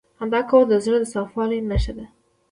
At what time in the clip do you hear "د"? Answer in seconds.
0.69-0.73, 1.01-1.05